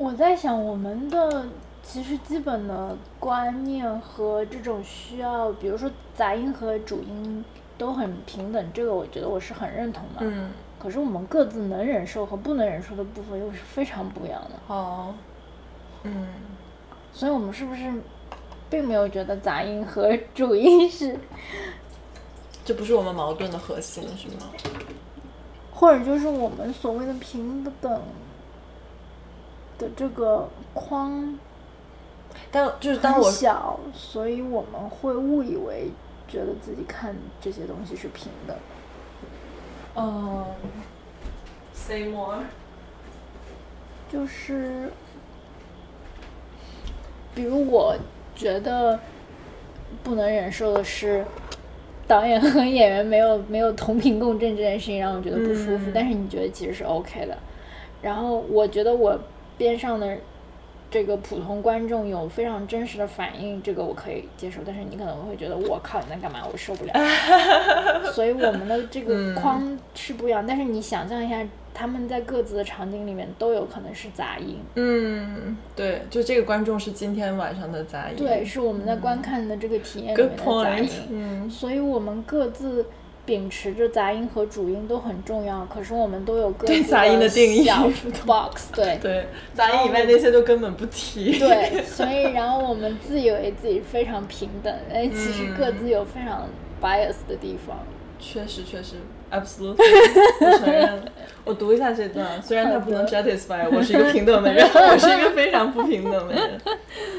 [0.00, 1.46] 我在想，我们的
[1.82, 7.44] 其实基本的观念和这种需要，比如说杂音和主音
[7.76, 10.20] 都很平等，这个我觉得我是很认同的。
[10.20, 10.52] 嗯。
[10.78, 14.74] 可是我们各自能忍受和不能忍受的部分又是非常不一样的。
[14.74, 15.14] 哦。
[16.04, 16.28] 嗯。
[17.12, 17.92] 所以我们是不是
[18.70, 21.14] 并没有觉得杂音和主音是？
[22.64, 24.46] 这不是我们矛盾的核心，是吗？
[25.74, 28.00] 或者就是我们所谓的平等
[29.80, 31.36] 的这个框，
[32.52, 35.88] 但就是当我小，所以我们会误以为
[36.28, 38.56] 觉得自己看这些东西是平的。
[39.96, 40.44] 嗯
[41.72, 42.40] ，say more，
[44.12, 44.92] 就是，
[47.34, 47.96] 比如我
[48.36, 49.00] 觉得
[50.04, 51.24] 不能忍受的是。
[52.06, 57.38] 导演和演员没有没有同频共振这件事情让我觉得不舒服，但是你觉得其实是 OK 的。
[58.02, 59.16] 然后我觉得我
[59.60, 60.16] 边上的
[60.90, 64.62] 这个普通观众有非常真实的反应，这个我可以接受。
[64.64, 66.40] 但是你可能会觉得我靠你在干嘛？
[66.50, 66.92] 我受不了。
[68.14, 70.42] 所以我们的这个框是不一样。
[70.46, 71.46] 但是你想象一下。
[71.72, 74.58] 他们在各自的场景里面都有可能是杂音。
[74.74, 78.16] 嗯，对，就这个观众是今天晚上的杂音。
[78.16, 80.90] 对，是我们在观看的这个体验里面的杂音。
[81.10, 82.84] 嗯，所以我们各自
[83.30, 87.64] 秉持着杂音和主音都很重要，可是我们都有各自杂音的定义。
[88.26, 88.98] box， 对。
[89.00, 91.38] 对，杂音以外那些都根本不提。
[91.38, 96.48] 对，所以然后我们自以为自己非常平等，哎，其实各自有非常
[96.82, 97.78] bias 的地方。
[98.18, 98.96] 确实，确实。
[99.31, 99.75] Absolutely，
[100.39, 101.03] 我承认。
[101.43, 106.59] 我读一下这段，虽然它不能 satisfy 我是一个平等的人，我是一个非常不平等的人。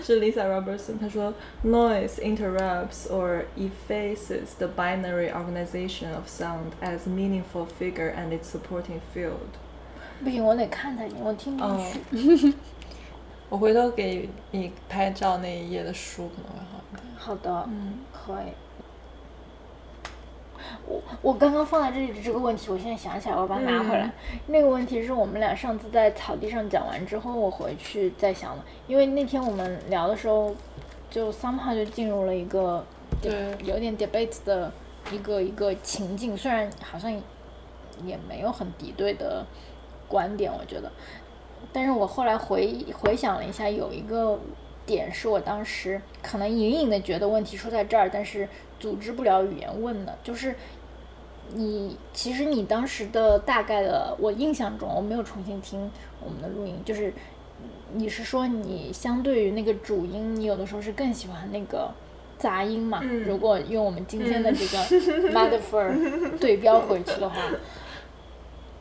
[0.02, 1.32] 是 Lisa Robertson，她说，
[1.64, 9.54] noise interrupts or effaces the binary organization of sound as meaningful figure and its supporting field。
[10.24, 11.64] 不行，我得看才行，我听不
[12.16, 12.54] 进去。
[13.48, 17.04] 我回头给你拍照那一页的书可能会好一点。
[17.16, 18.52] 好的，嗯，可以。
[20.91, 24.11] 我我刚刚放在这里的这个问题，我现在想起来，我要把它拿回来。
[24.47, 28.63] 那个问题是我们俩上次在草地上讲完之后，我回去再想的。
[28.87, 30.53] 因为那天我们聊的时候，
[31.09, 32.85] 就 somehow 就进入了一个
[33.21, 33.31] 对
[33.63, 34.71] 有点 debate 的
[35.11, 37.09] 一个一个情境，虽然好像
[38.03, 39.45] 也没有很敌对的
[40.07, 40.91] 观点，我觉得。
[41.71, 44.37] 但是我后来回回想了一下，有一个
[44.85, 48.47] 点是我当时可能隐隐的觉得问题出在这儿，但是。
[48.81, 50.55] 组织不了语言问的，就是
[51.53, 55.91] 你其实你当时的大概的，我印象中我没有重新听
[56.23, 57.13] 我们的录音，就是
[57.93, 61.91] 你是说你相对于那个主音，你有的时候是更喜欢那个
[62.37, 63.01] 杂音嘛？
[63.01, 64.77] 如果用我们今天的这个
[65.31, 67.35] metaphor 对标回去的话，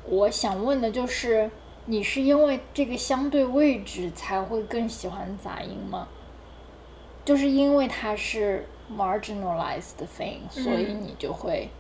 [0.07, 1.51] 我想问的就是，
[1.87, 6.09] 你是因为这个相对位置才会更喜欢杂音吗？
[7.25, 8.67] 就是因为它是。
[8.91, 11.71] marginalized thing，所以你就会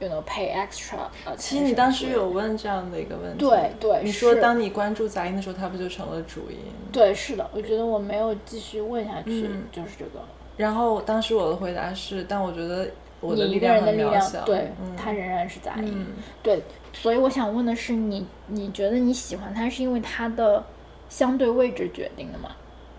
[0.00, 0.96] ，you know pay extra。
[1.36, 6.56] 其实你当时有问这样的一个问题，对对，你说当你关注杂音的时候，它不就成了主音？
[6.90, 10.20] 对，是的，我觉得我没有继续问下去，就是这个。
[10.56, 16.06] 然后当时我的回答是，但我觉得我的力量很渺小，对，它仍然是杂音。
[16.42, 20.64] 对，所以我想问的是，你你觉得你喜欢它是因为它的
[21.08, 22.50] 相对位置决定的吗？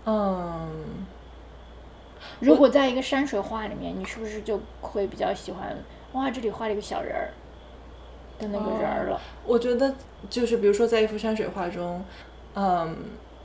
[0.06, 0.68] 嗯。
[2.40, 5.76] 如果在一个山水画里面，你是不是就会比较喜欢？
[6.12, 7.30] 哇，这里画了一个小人儿
[8.38, 9.20] 的那个人儿了。
[9.46, 9.94] 我觉得
[10.30, 12.04] 就是，比如说在一幅山水画中，
[12.54, 12.96] 嗯，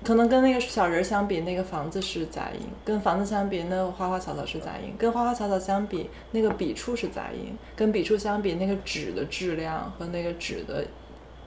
[0.03, 10.86] 可能跟那个小人儿相比，那个房子是杂音；跟房子相比，那个花花草草是杂音；跟花花草草相比，那个笔触是杂音；跟笔触相比，那个纸的质量和那个纸的。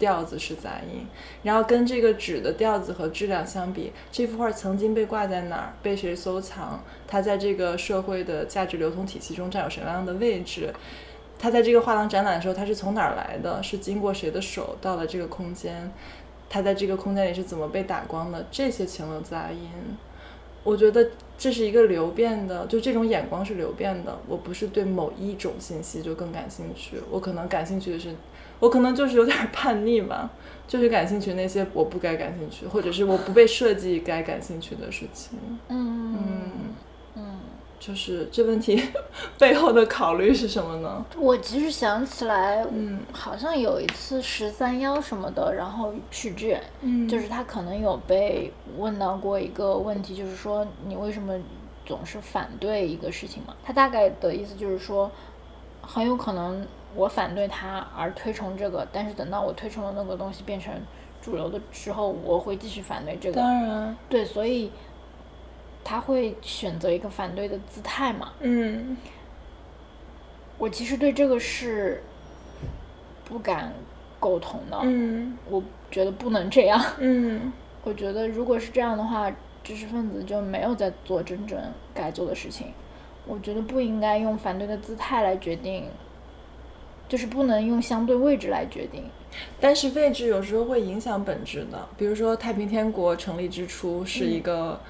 [0.00, 1.06] 调子是杂音，
[1.42, 6.83] 然后跟这个纸的调子和质量相比，这幅画曾经被挂在哪儿，被谁收藏？
[7.06, 10.72] 它在这个社会的价值流通体系中占有什么样的位置？
[11.40, 13.62] 它在这个画廊展览的时候，他是从哪儿来的？
[13.62, 15.90] 是经过谁的手到了这个空间？
[16.50, 18.44] 他在这个空间里是怎么被打光的？
[18.50, 19.70] 这些情了杂音，
[20.62, 24.18] 我觉得这是一个流变的，就这种眼光是流变的。
[24.29, 28.14] 我不是对某一种信息就更感兴趣，我可能感兴趣的是。
[28.59, 30.29] 我可能就是有点叛逆吧，
[30.68, 35.38] 就是感兴趣那些我不该感兴趣，或者是我不被设计该感兴趣的事情。
[35.68, 36.74] 嗯，
[37.80, 38.80] 就是这问题
[39.36, 41.04] 背后的考虑是什么呢？
[41.18, 51.35] 我其实想起来，嗯，好像有一次十三幺什么的，然后许志远，嗯，就是他可能有被问到过一个问题，就是说你为什么
[51.85, 53.56] 总是反对一个事情嘛？
[53.64, 55.10] 他大概的意思就是说，
[55.81, 56.64] 很有可能。
[56.96, 60.74] 我反对他而推崇这个，但是等到我推崇的那个东西变成
[61.22, 63.37] 主流的时候，我会继续反对这个。
[63.40, 64.72] 当然，对，所以
[65.83, 68.33] 他会选择一个反对的姿态嘛。
[68.40, 68.96] 嗯，
[70.58, 72.02] 我其实对这个是
[73.24, 73.72] 不敢
[74.18, 74.78] 苟同的。
[74.83, 76.81] 嗯，我觉得不能这样。
[76.98, 77.52] 嗯，
[77.85, 79.31] 我觉得如果是这样的话，
[79.62, 81.58] 知识分子就没有在做真正
[81.94, 82.68] 该做的事情。
[83.26, 85.85] 我觉得不应该用反对的姿态来决定，
[87.08, 89.04] 就是不能用相对位置来决定。
[89.60, 94.81] 但是位置有时候会影响本质的，比如说太平天国成立之初是一个，嗯，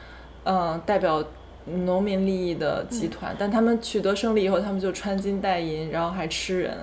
[0.87, 1.23] 代表
[1.67, 6.77] 农民利益的集团，但他们取得胜利以后，他们就穿金戴银，然后还吃人，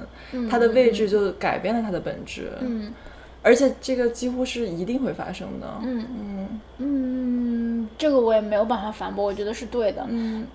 [0.49, 2.51] 他的位置就改变了他的本质。
[2.61, 2.93] 嗯，
[3.41, 5.67] 而且这个几乎是一定会发生的。
[5.83, 10.05] 嗯嗯嗯，这个我也没有办法反驳，我觉得是对的。
[10.07, 10.45] 嗯，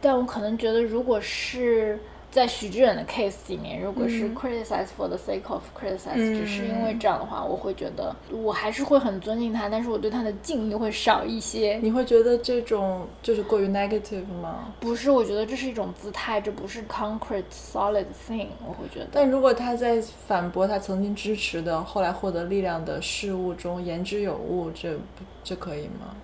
[0.00, 1.98] 但我可能觉得，如果是
[2.30, 11.78] 在许志远的 case 里面，如果是 criticize for the sake of criticize，、只是因为这样的话，我会觉得我还是会很尊敬他，但是我对他的敬意会少一些。
[11.82, 14.74] 你会觉得这种就是过于 negative 吗？
[14.78, 18.48] 不是，我觉得这是一种姿态，这不是 concrete solid thing。
[18.66, 26.14] 我会觉得，但如果他在反驳他曾经支持的、后来获得力量的事物中言之有物，这不这可以吗？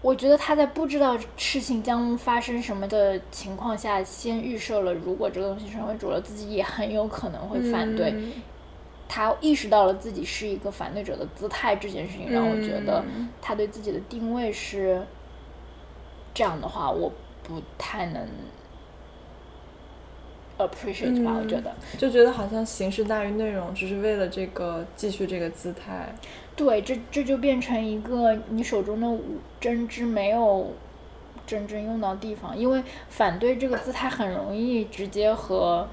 [0.00, 8.10] 我觉得他在不知道事情将发生什么的情况下，先预设了如果这个东西成为主流，自己也很有可能会反对。
[8.12, 8.32] 嗯
[9.10, 15.02] 他意识到了自己是一个反对者的姿态，这件事情让我觉得嗯他对自己的定位是
[16.34, 17.10] 这样的话，我
[17.42, 18.28] 不太能
[20.58, 21.32] appreciate 吧。
[21.32, 26.14] 嗯我觉得，就觉得好像形式大于内容，只是为了这个继续这个姿态。
[26.58, 30.72] 对，这这就变成一个你手中的武针织没有
[31.46, 35.86] 真正用到地方，因为反对这个姿态很容易直接和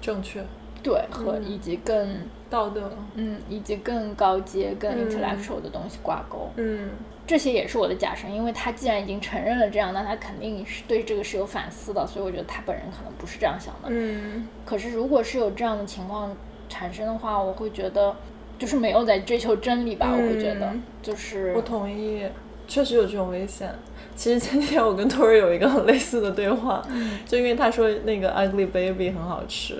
[0.00, 0.40] 正确，
[0.84, 6.48] 对和嗯以及更道德，嗯以及更高阶、更嗯 intellectual 的东西挂钩。
[6.54, 6.90] 嗯
[7.26, 13.88] 这些也是我的假设，因为他既然已经承认了这样，那他肯定是对这个是有反思的，所以我觉得他本人可能不是这样想的。
[13.90, 16.34] 嗯可是如果是有这样的情况
[16.68, 18.14] 产生的话，我会觉得
[18.58, 22.22] 就是没有在追求真理吧，我会觉得嗯就是我同意，
[22.66, 23.72] 确实有这种危险。
[24.16, 26.84] 其实前几天我跟托儿有一个很类似的对话，
[27.24, 29.76] 就因为他说那个 Ugly Baby 很好吃，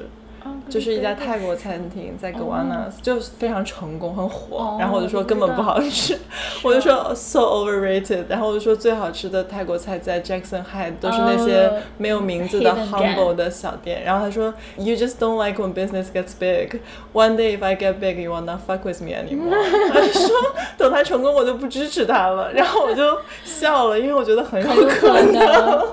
[0.69, 4.57] 就是一家泰国餐厅在 gowanas、就非常成功，很火。
[4.59, 6.19] 哦然后我就说根本不好吃，
[6.63, 8.25] 我就说 so overrated。
[8.29, 14.03] 然后我就说最好吃的泰国菜在 Jackson Heights，都是那些哦没有名字的 humble 的小店。
[14.05, 16.81] 然后他说 You just don't like when business gets big.
[17.13, 19.57] One day if I get big, you will not fuck with me anymore。
[19.93, 20.31] 他就说
[20.77, 22.53] 等他成功，我就不支持他了。
[22.53, 25.87] 然后我就笑了，因为我觉得很有可能。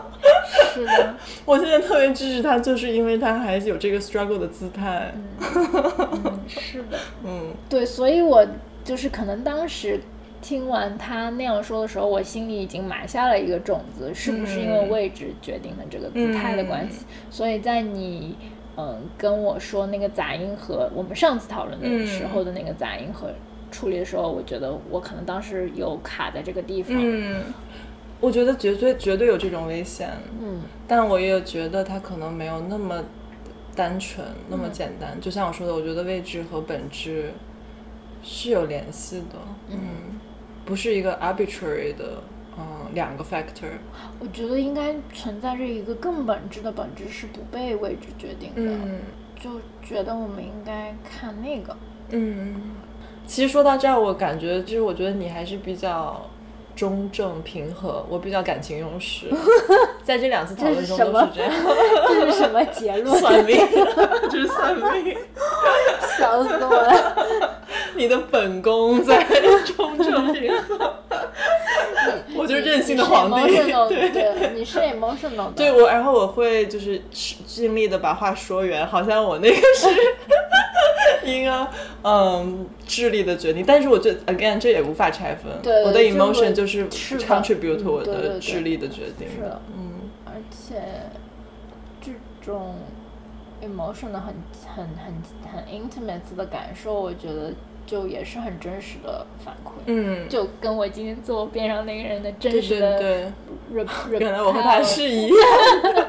[0.74, 1.16] 是的，
[1.46, 5.14] 我现在特别支持他，就是因为他还有这个 struggle 的姿态。
[5.40, 8.46] 嗯，是的，嗯对，所以我
[8.84, 10.00] 就是可能当时
[10.42, 17.06] 听完他那样说的时候，我心里已经埋下了一个种子，是不是因为嗯位置决定了这个姿态的关系？
[17.30, 18.36] 所以在你
[18.78, 23.30] 嗯跟我说那个杂音和我们上次讨论的时候的那个杂音和
[23.72, 26.96] 处理的时候，我觉得我可能当时有卡在这个地方。
[26.98, 27.44] 嗯，
[28.26, 30.10] 我觉得绝对绝对有这种危险，
[30.42, 33.04] 嗯但我也觉得它可能没有那么
[33.76, 35.16] 单纯，那么简单。
[35.22, 37.32] 就像我说的，我觉得位置和本质
[38.24, 39.38] 是有联系的，
[39.70, 39.78] 嗯，
[40.66, 42.24] 不是一个 arbitrary 的，
[42.58, 43.70] 嗯，两个 factor。
[44.20, 49.02] 我觉得应该存在着一个更本质的本质是不被位置决定的，嗯
[49.40, 51.78] 就觉得我们应该看那个。
[52.10, 52.56] 嗯，
[53.28, 56.28] 其实说到这儿，我感觉就是我觉得你还是比较。
[56.76, 59.28] 中正平和，我比较感情用事，
[60.04, 61.52] 在这两次讨论中都是这样。
[62.08, 63.20] 这是什么结论？
[63.20, 63.58] 算命，
[64.30, 65.16] 这是算命。
[66.18, 67.62] 笑死我了！
[67.96, 69.24] 你的本宫在
[69.66, 70.96] 中正平和，
[72.36, 73.56] 我就是任性的皇帝。
[73.90, 75.54] 对，对，你是 emotional 的。
[75.56, 77.02] 对我，然后我会就是
[77.46, 79.88] 尽力的把话说圆，好像我那个是
[81.26, 81.68] 一个
[82.04, 85.52] 嗯智力的决定，但是我觉得 again 这也无法拆分。
[85.62, 89.62] 对我的 emotion 就是 contribute to 我的智力的决定是的。
[89.76, 90.10] 嗯。
[90.26, 90.82] 而且
[92.02, 92.12] 这
[92.46, 92.76] 种
[93.62, 94.36] emotion 的很
[94.76, 95.14] 很很
[95.52, 97.54] 很 intimate 的感受，我觉得
[97.86, 99.72] 就也是很真实的反馈。
[99.86, 103.26] 嗯，就跟我今天坐我边上那个人的真实的对。
[104.20, 105.38] 原来我和他是一样。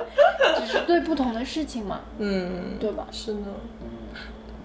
[0.58, 3.06] 只是对不同的事情嘛，嗯，对吧？
[3.10, 3.40] 是的，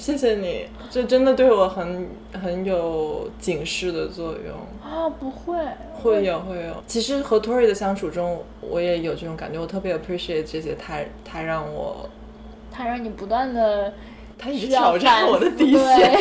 [0.02, 4.52] 谢谢你，这真的对我很很有警示的作用。
[4.84, 5.56] 啊，不会，
[5.94, 12.10] 会有会有，其实和 Tori 的相处中，我也有这种感觉，我特别 appreciate 这些他他让我，
[12.72, 13.94] 他让你不断的
[14.40, 16.18] 他一直挑战我的底线，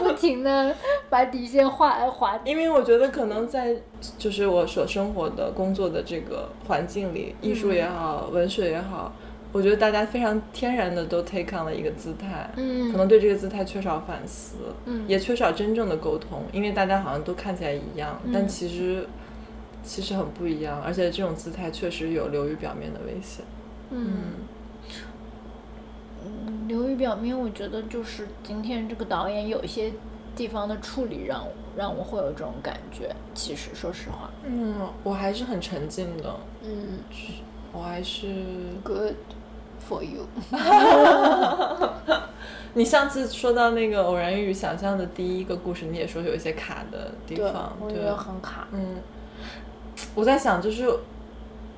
[0.00, 0.74] 不停的
[1.08, 2.36] 把底线画画。
[2.44, 3.76] 因为我觉得可能在
[4.18, 9.12] 就是我所生活的工作的这个环境里，艺术也好，文学也好，
[9.52, 19.06] 我觉得大家非常天然的都 take on 了一个姿态，嗯，可能对这个姿态缺少反思，嗯，也缺少真正的沟通，因为大家好像都看起来一样，但其实
[19.82, 23.44] 其实很不一样，而且这种姿态确实有流于表面的危险，
[23.90, 24.08] 嗯。
[26.22, 29.90] 嗯流于表面，我觉得就是今天这个导演有一些
[30.36, 33.10] 地方的处理让我让我会有这种感觉。
[33.34, 36.36] 其实说实话，嗯，我还是很沉浸的。
[36.62, 37.00] 嗯，
[37.72, 38.26] 我还是
[38.84, 39.14] good
[39.90, 40.24] for you。
[42.74, 48.68] 你上次说到那个偶然与想象的第一个故事，你也说有一些卡的地方，我觉得很卡。
[48.70, 48.98] 嗯，
[50.14, 50.88] 我在想就是。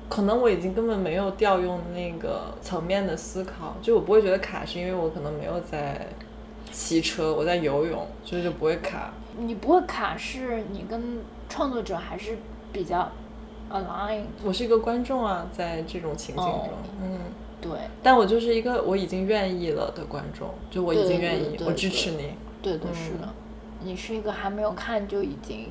[0.09, 6.05] 可能我已经根本没有调用那个层面的思考，就我不会觉得卡，是因为我可能没有在
[6.69, 9.11] 骑车，我在游泳，所以就不会卡。
[9.37, 12.37] 你不会卡，是你跟创作者还是
[12.71, 13.09] 比较
[13.71, 14.23] align。
[14.43, 16.69] 我是一个观众啊，在这种情景中，
[17.01, 17.19] 嗯，
[17.63, 17.71] 对。
[18.03, 22.33] 但我就是一个我已经愿意了的观众，就我已经愿意，我支持你。
[22.61, 23.27] 对的，是的。
[23.85, 25.69] 你是一个还没有看就已经，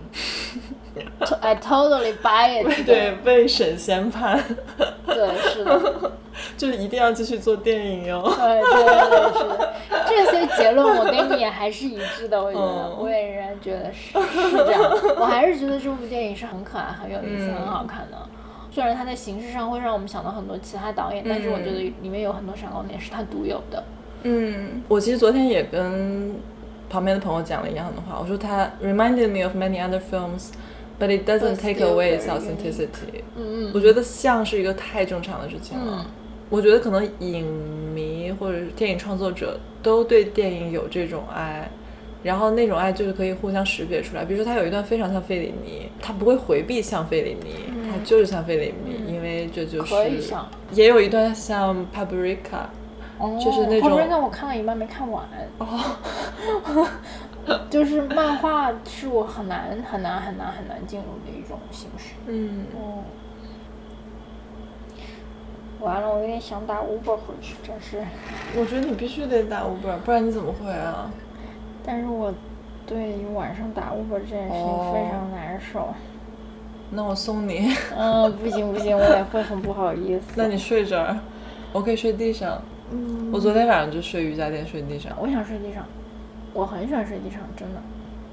[1.40, 2.84] I totally buy it。
[2.84, 4.38] 对，被神仙判。
[5.06, 6.12] 对，是的。
[6.58, 8.22] 就是一定要继续做电影哟。
[8.22, 9.74] 对对对，是的。
[10.06, 14.82] 这些结论我跟你也还是一致的，我觉得，我也仍然觉得是是这样。
[15.16, 18.18] 我还是觉得这部电影是很可爱、很有意思、很好看的。
[18.72, 23.84] 虽然它在形式上会让我们想到很多其他导演，但是我觉得里面有很多闪光点是它独有的。
[24.24, 26.34] 嗯，我其实昨天也跟。
[26.90, 30.50] 旁边的朋友讲了一样的话，我说他 reminded me of many other films,
[31.00, 33.22] but it doesn't take away its authenticity。
[33.34, 36.04] 嗯我觉得像是一个太正常的事情了。
[36.50, 37.46] 我觉得可能影
[37.94, 41.66] 迷或者是电影创作者都对电影有这种爱，
[42.22, 44.24] 然后那种爱就是可以互相识别出来。
[44.24, 47.54] 比如说他有一段非常像费里尼，他不会回避像费里尼，
[47.90, 49.94] 他就是像费里尼，因为这就是
[50.72, 52.66] 也有一段像 Paprika。
[53.38, 55.24] 就是那种，后面那我看了一半没看完。
[55.58, 56.88] 哦，
[57.70, 62.14] 就是漫画是我很难很难很难很难进入的一种形式。
[62.26, 62.64] 嗯。
[62.74, 63.04] 哦。
[65.78, 68.04] 完了，我有点想打 Uber 回去，真是。
[68.56, 71.08] 我觉得你必须得打 Uber，不然你怎么回啊？
[71.84, 72.32] 但是我
[72.86, 75.88] 对于晚上打 Uber 这件事情非常难受。
[76.90, 77.74] 那我送你。
[77.96, 80.32] 嗯，不行不行，我也会很不好意思。
[80.34, 81.18] 那你睡这儿，
[81.72, 82.60] 我可以睡地上。
[82.90, 85.12] 嗯，我昨天晚上就睡瑜伽垫睡地上。
[85.18, 85.84] 我想睡地上，
[86.52, 87.80] 我很喜欢睡地上，真的。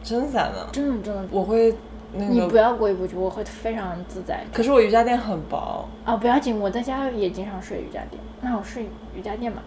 [0.04, 0.68] 真的假的？
[0.72, 1.26] 真的真的。
[1.32, 1.74] 我会
[2.14, 2.34] 那个。
[2.34, 4.43] 你不要过意不去，我会非常自在。
[4.54, 5.88] 可是我瑜伽垫很薄。
[6.04, 8.84] 啊，不要紧，我在家也经常睡瑜伽垫，那我睡
[9.16, 9.64] 瑜伽垫吧。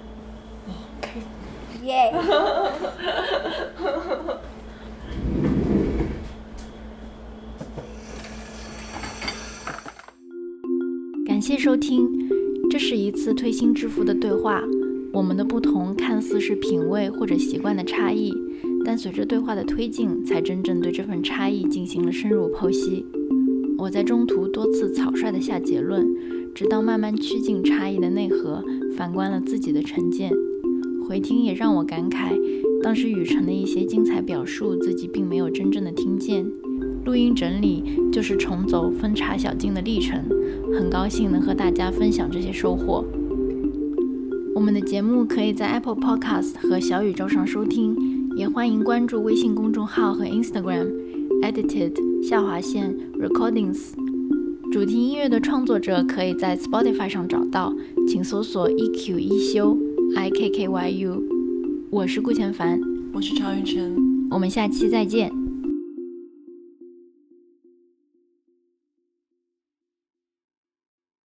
[0.99, 1.21] OK。
[1.85, 2.13] 耶。
[11.27, 12.09] 感谢收听。
[12.71, 14.63] 这是一次推心置腹的对话，
[15.13, 18.33] 我们的不同看似是品味或者习惯的差异，
[18.85, 23.05] 但随着对话的推进，才真正对这份差异进行了深入剖析。
[23.77, 26.07] 我在中途多次草率地下结论，
[26.55, 28.65] 直到慢慢趋近差异的内核，
[28.97, 30.31] 反观了自己的成见。
[31.03, 32.33] 回听也让我感慨，
[32.83, 36.47] 当时雨辰的一些精彩表述，自己并没有真正的听见。
[37.05, 37.83] 录音整理
[38.13, 40.23] 就是重走分茶小径的历程，
[40.75, 43.05] 很高兴能和大家分享这些收获。
[44.55, 47.97] 我们的节目可以在 Apple Podcast 和小宇宙上收听，
[48.37, 50.87] 也欢迎关注微信公众号和 Instagram
[51.43, 51.93] edited
[52.23, 53.95] 下划线 recordings。
[54.71, 57.75] 主题音乐的创作者可以在 Spotify 上找到，
[58.07, 59.77] 请搜索 EQ 一休
[60.17, 61.23] I K K Y U。
[61.91, 62.81] 我是顾千凡，
[63.13, 63.97] 我是常雨辰，
[64.31, 65.42] 我们下期再见。